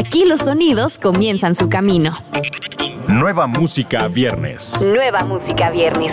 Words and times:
Aquí 0.00 0.24
los 0.24 0.40
sonidos 0.40 0.98
comienzan 0.98 1.54
su 1.54 1.68
camino. 1.68 2.16
Nueva 3.08 3.46
música 3.46 4.08
viernes. 4.08 4.80
Nueva 4.80 5.18
música 5.26 5.68
viernes. 5.68 6.10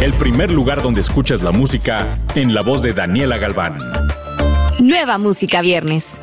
El 0.00 0.14
primer 0.14 0.50
lugar 0.50 0.80
donde 0.80 1.02
escuchas 1.02 1.42
la 1.42 1.50
música 1.50 2.16
en 2.34 2.54
la 2.54 2.62
voz 2.62 2.80
de 2.80 2.94
Daniela 2.94 3.36
Galván. 3.36 3.76
Nueva 4.78 5.18
música 5.18 5.60
viernes. 5.60 6.18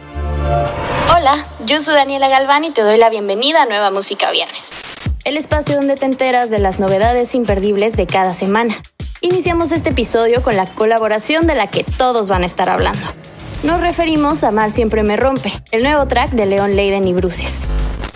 Hola, 1.16 1.46
yo 1.68 1.82
soy 1.82 1.94
Daniela 1.94 2.30
Galván 2.30 2.66
y 2.66 2.72
te 2.72 2.82
doy 2.82 2.98
la 2.98 3.12
bienvenida 3.12 3.62
a 3.62 3.66
Nueva 3.68 3.92
Música 3.92 4.32
Viernes. 4.32 4.72
El 5.24 5.38
espacio 5.38 5.76
donde 5.76 5.98
te 5.98 6.08
enteras 6.08 6.50
de 6.50 6.58
las 6.58 6.80
novedades 6.80 7.36
imperdibles 7.36 7.96
de 7.96 8.08
cada 8.08 8.34
semana. 8.34 8.76
Iniciamos 9.22 9.72
este 9.72 9.92
episodio 9.92 10.42
con 10.42 10.58
la 10.58 10.66
colaboración 10.66 11.46
de 11.46 11.54
la 11.54 11.68
que 11.68 11.84
todos 11.84 12.28
van 12.28 12.42
a 12.42 12.48
estar 12.48 12.70
hablando. 12.70 13.06
Nos 13.64 13.82
referimos 13.82 14.44
a 14.44 14.52
Mar 14.52 14.72
Siempre 14.72 15.02
Me 15.02 15.18
Rompe, 15.18 15.52
el 15.72 15.82
nuevo 15.82 16.08
track 16.08 16.32
de 16.32 16.46
León 16.46 16.76
Leiden 16.76 17.08
y 17.08 17.14
Bruces. 17.14 17.66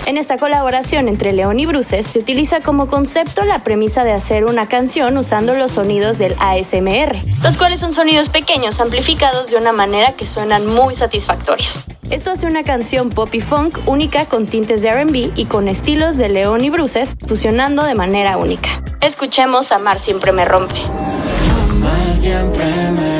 En 0.06 0.18
esta 0.18 0.38
colaboración 0.38 1.08
entre 1.08 1.34
León 1.34 1.60
y 1.60 1.66
Bruces 1.66 2.06
se 2.06 2.20
utiliza 2.20 2.62
como 2.62 2.88
concepto 2.88 3.44
la 3.44 3.64
premisa 3.64 4.04
de 4.04 4.12
hacer 4.12 4.46
una 4.46 4.68
canción 4.68 5.18
usando 5.18 5.56
los 5.56 5.72
sonidos 5.72 6.20
del 6.20 6.36
ASMR, 6.40 7.16
los 7.44 7.58
cuales 7.58 7.80
son 7.80 7.94
sonidos 7.94 8.30
pequeños 8.30 8.80
amplificados 8.80 9.50
de 9.50 9.58
una 9.58 9.72
manera 9.72 10.16
que 10.16 10.28
suenan 10.28 10.68
muy 10.68 10.94
satisfactorios. 10.94 11.86
Esto 12.10 12.32
hace 12.32 12.46
una 12.46 12.64
canción 12.64 13.10
pop 13.10 13.34
y 13.34 13.42
funk 13.42 13.80
única 13.88 14.26
con 14.26 14.48
tintes 14.48 14.82
de 14.84 14.94
RB 14.94 15.32
y 15.36 15.46
con 15.46 15.68
estilos 15.68 16.18
de 16.18 16.30
León 16.30 16.64
y 16.64 16.70
Bruces 16.70 17.16
fusionando 17.26 17.84
de 17.84 17.96
manera 17.96 18.38
única. 18.38 18.70
Escuchemos 19.02 19.72
a 19.72 19.80
Mar 19.80 20.00
Siempre 20.00 20.32
Me 20.34 20.46
Rompe. 20.46 20.76
Amar 21.70 22.16
siempre 22.16 22.66
me 22.92 23.11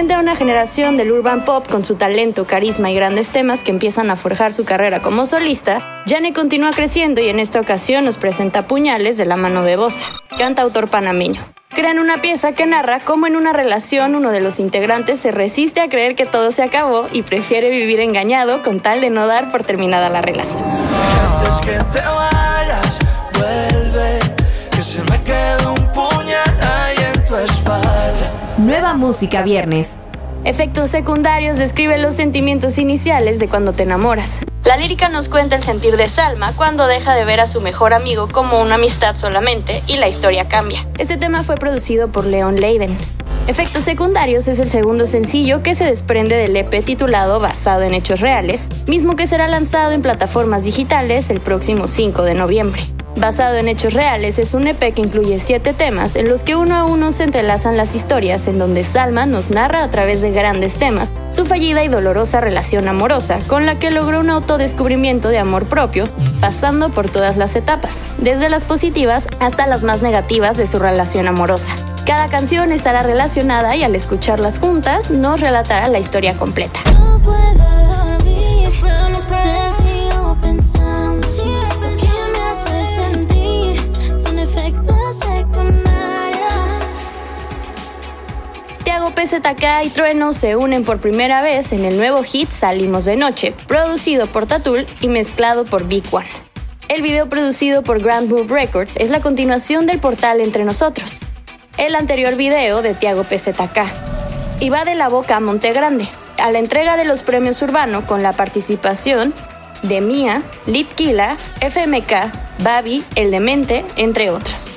Perteneciente 0.00 0.30
a 0.30 0.32
una 0.32 0.38
generación 0.38 0.96
del 0.96 1.12
urban 1.12 1.44
pop 1.44 1.68
con 1.68 1.84
su 1.84 1.94
talento, 1.94 2.46
carisma 2.46 2.90
y 2.90 2.94
grandes 2.94 3.28
temas 3.28 3.60
que 3.60 3.70
empiezan 3.70 4.08
a 4.08 4.16
forjar 4.16 4.50
su 4.50 4.64
carrera 4.64 5.00
como 5.00 5.26
solista, 5.26 6.02
Jane 6.06 6.32
continúa 6.32 6.70
creciendo 6.70 7.20
y 7.20 7.28
en 7.28 7.38
esta 7.38 7.60
ocasión 7.60 8.06
nos 8.06 8.16
presenta 8.16 8.66
Puñales 8.66 9.18
de 9.18 9.26
la 9.26 9.36
mano 9.36 9.62
de 9.62 9.76
Bosa, 9.76 10.02
cantautor 10.38 10.88
panameño. 10.88 11.42
Crean 11.68 11.98
una 11.98 12.22
pieza 12.22 12.52
que 12.52 12.64
narra 12.64 13.00
cómo 13.00 13.26
en 13.26 13.36
una 13.36 13.52
relación 13.52 14.14
uno 14.14 14.30
de 14.30 14.40
los 14.40 14.58
integrantes 14.58 15.20
se 15.20 15.32
resiste 15.32 15.82
a 15.82 15.90
creer 15.90 16.14
que 16.14 16.24
todo 16.24 16.50
se 16.50 16.62
acabó 16.62 17.06
y 17.12 17.20
prefiere 17.20 17.68
vivir 17.68 18.00
engañado 18.00 18.62
con 18.62 18.80
tal 18.80 19.02
de 19.02 19.10
no 19.10 19.26
dar 19.26 19.50
por 19.50 19.64
terminada 19.64 20.08
la 20.08 20.22
relación. 20.22 20.62
Música 29.00 29.42
viernes. 29.42 29.96
Efectos 30.44 30.90
secundarios 30.90 31.56
describen 31.58 32.02
los 32.02 32.14
sentimientos 32.14 32.78
iniciales 32.78 33.38
de 33.38 33.48
cuando 33.48 33.72
te 33.72 33.82
enamoras. 33.82 34.40
La 34.64 34.76
lírica 34.76 35.08
nos 35.08 35.30
cuenta 35.30 35.56
el 35.56 35.62
sentir 35.62 35.96
de 35.96 36.06
Salma 36.08 36.52
cuando 36.54 36.86
deja 36.86 37.14
de 37.14 37.24
ver 37.24 37.40
a 37.40 37.46
su 37.46 37.62
mejor 37.62 37.94
amigo 37.94 38.28
como 38.28 38.60
una 38.60 38.74
amistad 38.74 39.16
solamente 39.16 39.82
y 39.86 39.96
la 39.96 40.06
historia 40.06 40.48
cambia. 40.48 40.86
Este 40.98 41.16
tema 41.16 41.42
fue 41.44 41.56
producido 41.56 42.12
por 42.12 42.26
Leon 42.26 42.60
Leiden. 42.60 42.96
Efectos 43.46 43.84
secundarios 43.84 44.46
es 44.48 44.58
el 44.58 44.68
segundo 44.68 45.06
sencillo 45.06 45.62
que 45.62 45.74
se 45.74 45.84
desprende 45.84 46.36
del 46.36 46.54
EP 46.54 46.84
titulado 46.84 47.40
Basado 47.40 47.82
en 47.82 47.94
Hechos 47.94 48.20
Reales, 48.20 48.68
mismo 48.86 49.16
que 49.16 49.26
será 49.26 49.48
lanzado 49.48 49.92
en 49.92 50.02
plataformas 50.02 50.62
digitales 50.62 51.30
el 51.30 51.40
próximo 51.40 51.86
5 51.86 52.22
de 52.22 52.34
noviembre. 52.34 52.82
Basado 53.16 53.56
en 53.56 53.68
hechos 53.68 53.92
reales 53.92 54.38
es 54.38 54.54
un 54.54 54.66
EP 54.66 54.94
que 54.94 55.02
incluye 55.02 55.40
siete 55.40 55.72
temas 55.72 56.16
en 56.16 56.28
los 56.28 56.42
que 56.42 56.56
uno 56.56 56.74
a 56.76 56.84
uno 56.84 57.12
se 57.12 57.24
entrelazan 57.24 57.76
las 57.76 57.94
historias 57.94 58.46
en 58.46 58.58
donde 58.58 58.84
Salma 58.84 59.26
nos 59.26 59.50
narra 59.50 59.82
a 59.82 59.90
través 59.90 60.22
de 60.22 60.30
grandes 60.30 60.74
temas 60.74 61.12
su 61.30 61.44
fallida 61.44 61.82
y 61.84 61.88
dolorosa 61.88 62.40
relación 62.40 62.88
amorosa 62.88 63.38
con 63.46 63.66
la 63.66 63.78
que 63.78 63.90
logró 63.90 64.20
un 64.20 64.30
autodescubrimiento 64.30 65.28
de 65.28 65.38
amor 65.38 65.66
propio 65.66 66.08
pasando 66.40 66.90
por 66.90 67.08
todas 67.10 67.36
las 67.36 67.56
etapas, 67.56 68.04
desde 68.18 68.48
las 68.48 68.64
positivas 68.64 69.26
hasta 69.40 69.66
las 69.66 69.82
más 69.82 70.02
negativas 70.02 70.56
de 70.56 70.66
su 70.66 70.78
relación 70.78 71.28
amorosa. 71.28 71.70
Cada 72.06 72.28
canción 72.28 72.72
estará 72.72 73.02
relacionada 73.02 73.76
y 73.76 73.82
al 73.82 73.94
escucharlas 73.94 74.58
juntas 74.58 75.10
nos 75.10 75.40
relatará 75.40 75.88
la 75.88 75.98
historia 75.98 76.36
completa. 76.36 76.80
PZK 89.30 89.84
y 89.84 89.90
Trueno 89.90 90.32
se 90.32 90.56
unen 90.56 90.84
por 90.84 91.00
primera 91.00 91.40
vez 91.40 91.70
en 91.70 91.84
el 91.84 91.96
nuevo 91.96 92.24
hit 92.24 92.50
Salimos 92.50 93.04
de 93.04 93.14
Noche, 93.14 93.54
producido 93.68 94.26
por 94.26 94.48
Tatul 94.48 94.88
y 95.00 95.06
mezclado 95.06 95.64
por 95.64 95.86
Big 95.86 96.02
One. 96.10 96.26
El 96.88 97.00
video 97.02 97.28
producido 97.28 97.84
por 97.84 98.00
Grand 98.02 98.28
Move 98.28 98.52
Records 98.52 98.96
es 98.96 99.08
la 99.08 99.20
continuación 99.20 99.86
del 99.86 100.00
portal 100.00 100.40
Entre 100.40 100.64
Nosotros, 100.64 101.20
el 101.78 101.94
anterior 101.94 102.34
video 102.34 102.82
de 102.82 102.94
Tiago 102.94 103.22
PZK. 103.22 103.84
Y 104.58 104.68
va 104.68 104.84
de 104.84 104.96
la 104.96 105.08
boca 105.08 105.36
a 105.36 105.40
Monte 105.40 105.72
Grande, 105.72 106.08
a 106.36 106.50
la 106.50 106.58
entrega 106.58 106.96
de 106.96 107.04
los 107.04 107.22
premios 107.22 107.62
Urbano 107.62 108.08
con 108.08 108.24
la 108.24 108.32
participación 108.32 109.32
de 109.84 110.00
Mía, 110.00 110.42
Litkila, 110.66 111.36
FMK, 111.60 112.64
Babi, 112.64 113.04
El 113.14 113.30
Demente, 113.30 113.84
entre 113.94 114.30
otros. 114.30 114.69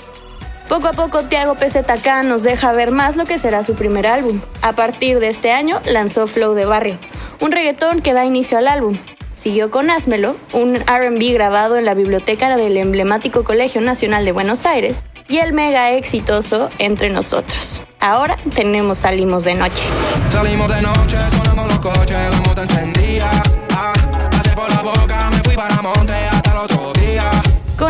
Poco 0.74 0.88
a 0.88 0.94
poco 0.94 1.26
Tiago 1.26 1.54
PZK 1.54 2.24
nos 2.26 2.42
deja 2.42 2.72
ver 2.72 2.90
más 2.90 3.16
lo 3.16 3.26
que 3.26 3.38
será 3.38 3.64
su 3.64 3.76
primer 3.76 4.08
álbum. 4.08 4.42
A 4.64 4.74
partir 4.74 5.20
de 5.20 5.28
este 5.28 5.52
año 5.52 5.80
lanzó 5.86 6.26
Flow 6.26 6.56
de 6.56 6.66
Barrio, 6.66 6.98
un 7.42 7.52
reggaetón 7.52 8.02
que 8.02 8.14
da 8.14 8.26
inicio 8.26 8.58
al 8.58 8.68
álbum. 8.68 8.98
Siguió 9.36 9.70
con 9.70 9.92
Házmelo, 9.92 10.36
un 10.52 10.78
RB 10.78 11.32
grabado 11.32 11.78
en 11.78 11.86
la 11.86 11.94
biblioteca 11.94 12.58
del 12.58 12.76
emblemático 12.78 13.44
Colegio 13.44 13.82
Nacional 13.82 14.26
de 14.26 14.32
Buenos 14.32 14.66
Aires, 14.66 15.06
y 15.28 15.38
el 15.38 15.54
mega 15.54 15.92
exitoso 15.92 16.70
Entre 16.80 17.12
Nosotros. 17.12 17.84
Ahora 18.00 18.40
tenemos 18.56 18.98
Salimos 18.98 19.44
de 19.44 19.54
Noche. 19.54 19.84
Salimos 20.32 20.74
de 20.74 20.82
noche, 20.82 21.18
sonamos 21.30 21.68
los 21.68 21.80
coches, 21.82 22.18
la 22.18 22.38
moto 22.38 22.64
encendía. 22.64 23.03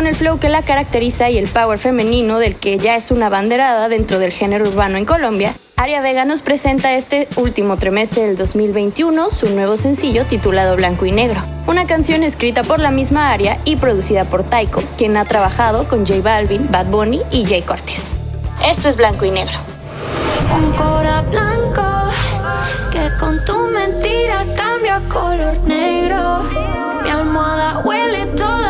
El 0.06 0.14
flow 0.14 0.38
que 0.38 0.50
la 0.50 0.60
caracteriza 0.60 1.30
y 1.30 1.38
el 1.38 1.48
power 1.48 1.78
femenino 1.78 2.38
del 2.38 2.56
que 2.56 2.76
ya 2.76 2.94
es 2.94 3.10
una 3.10 3.30
banderada 3.30 3.88
dentro 3.88 4.18
del 4.18 4.32
género 4.32 4.68
urbano 4.68 4.98
en 4.98 5.06
Colombia, 5.06 5.54
Aria 5.76 6.02
Vega 6.02 6.26
nos 6.26 6.42
presenta 6.42 6.94
este 6.94 7.26
último 7.36 7.78
trimestre 7.78 8.26
del 8.26 8.36
2021 8.36 9.30
su 9.30 9.48
nuevo 9.54 9.78
sencillo 9.78 10.26
titulado 10.26 10.76
Blanco 10.76 11.06
y 11.06 11.12
Negro, 11.12 11.40
una 11.66 11.86
canción 11.86 12.22
escrita 12.22 12.64
por 12.64 12.80
la 12.80 12.90
misma 12.90 13.32
Aria 13.32 13.58
y 13.64 13.76
producida 13.76 14.24
por 14.24 14.42
Taiko, 14.42 14.82
quien 14.98 15.16
ha 15.16 15.24
trabajado 15.24 15.88
con 15.88 16.06
J 16.06 16.20
Balvin, 16.20 16.70
Bad 16.70 16.86
Bunny 16.86 17.22
y 17.30 17.46
Jay 17.46 17.62
Cortez. 17.62 18.10
Esto 18.62 18.90
es 18.90 18.96
Blanco 18.96 19.24
y 19.24 19.30
Negro. 19.30 19.56
Un 20.54 20.70
cora 20.76 21.22
blanco 21.22 21.82
que 22.92 23.08
con 23.18 23.42
tu 23.46 23.58
mentira 23.68 24.44
cambia 24.54 25.00
color 25.08 25.58
negro. 25.62 26.42
Mi 27.02 27.10
almohada 27.10 27.78
huele 27.78 28.26
todavía 28.36 28.63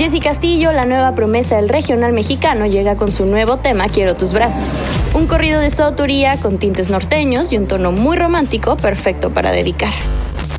Jessy 0.00 0.18
Castillo, 0.20 0.72
la 0.72 0.86
nueva 0.86 1.14
promesa 1.14 1.56
del 1.56 1.68
regional 1.68 2.14
mexicano, 2.14 2.64
llega 2.64 2.96
con 2.96 3.12
su 3.12 3.26
nuevo 3.26 3.58
tema 3.58 3.86
Quiero 3.90 4.16
tus 4.16 4.32
brazos. 4.32 4.80
Un 5.12 5.26
corrido 5.26 5.60
de 5.60 5.70
su 5.70 5.82
autoría 5.82 6.38
con 6.38 6.56
tintes 6.56 6.88
norteños 6.88 7.52
y 7.52 7.58
un 7.58 7.66
tono 7.66 7.92
muy 7.92 8.16
romántico 8.16 8.78
perfecto 8.78 9.28
para 9.28 9.50
dedicar. 9.50 9.92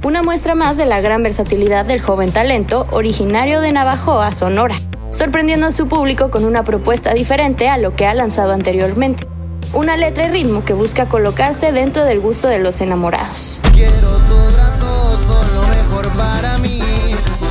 Una 0.04 0.22
muestra 0.22 0.54
más 0.54 0.78
de 0.78 0.86
la 0.86 1.02
gran 1.02 1.24
versatilidad 1.24 1.88
del 1.88 2.00
joven 2.00 2.32
talento 2.32 2.86
originario 2.92 3.62
de 3.62 3.72
Navajoa, 3.72 4.32
Sonora, 4.32 4.76
sorprendiendo 5.10 5.66
a 5.66 5.72
su 5.72 5.88
público 5.88 6.30
con 6.30 6.46
una 6.46 6.62
propuesta 6.64 7.16
diferente 7.16 7.68
a 7.68 7.80
lo 7.80 7.96
que 7.96 8.06
ha 8.06 8.14
lanzado 8.14 8.54
anteriormente. 8.54 9.26
Una 9.74 9.98
letra 9.98 10.28
y 10.28 10.30
ritmo 10.30 10.64
que 10.64 10.74
busca 10.74 11.08
colocarse 11.08 11.72
dentro 11.72 12.04
del 12.04 12.20
gusto 12.20 12.48
de 12.48 12.60
los 12.60 12.80
enamorados. 12.80 13.60
Quiero 13.74 13.92
tus 13.92 14.54
brazos, 14.54 15.20
son 15.26 15.56
lo 15.56 15.68
mejor 15.68 16.10
para 16.10 16.60
mí. 16.60 16.91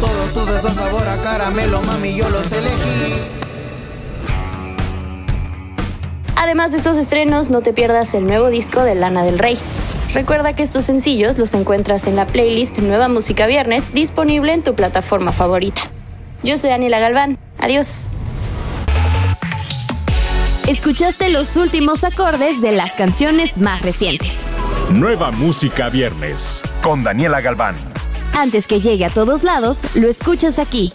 Todos 0.00 0.32
tus 0.32 0.46
besos 0.46 0.72
sabor 0.72 1.06
a 1.06 1.16
caramelo, 1.18 1.80
mami, 1.82 2.16
yo 2.16 2.28
los 2.30 2.50
elegí. 2.52 3.22
Además 6.36 6.72
de 6.72 6.78
estos 6.78 6.96
estrenos, 6.96 7.50
no 7.50 7.60
te 7.60 7.72
pierdas 7.72 8.14
el 8.14 8.26
nuevo 8.26 8.48
disco 8.48 8.82
de 8.82 8.94
Lana 8.94 9.22
del 9.22 9.38
Rey. 9.38 9.58
Recuerda 10.14 10.54
que 10.54 10.62
estos 10.62 10.84
sencillos 10.84 11.38
los 11.38 11.54
encuentras 11.54 12.06
en 12.06 12.16
la 12.16 12.26
playlist 12.26 12.78
Nueva 12.78 13.08
Música 13.08 13.46
Viernes 13.46 13.92
disponible 13.92 14.52
en 14.52 14.62
tu 14.62 14.74
plataforma 14.74 15.32
favorita. 15.32 15.82
Yo 16.42 16.56
soy 16.56 16.70
Daniela 16.70 16.98
Galván. 16.98 17.38
Adiós. 17.58 18.08
Escuchaste 20.66 21.28
los 21.28 21.56
últimos 21.56 22.04
acordes 22.04 22.60
de 22.60 22.72
las 22.72 22.92
canciones 22.92 23.58
más 23.58 23.82
recientes. 23.82 24.38
Nueva 24.90 25.30
música 25.30 25.88
viernes 25.88 26.62
con 26.82 27.02
Daniela 27.02 27.40
Galván. 27.40 27.76
Antes 28.40 28.66
que 28.66 28.80
llegue 28.80 29.04
a 29.04 29.10
todos 29.10 29.42
lados, 29.42 29.82
lo 29.94 30.08
escuchas 30.08 30.58
aquí. 30.58 30.94